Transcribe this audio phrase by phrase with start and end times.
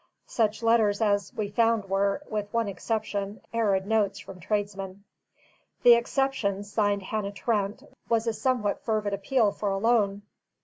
[0.25, 5.03] Such letters as we found were, with one exception, arid notes from tradesmen.
[5.83, 10.23] The exception, signed Hannah Trent, was a somewhat fervid appeal for a loan.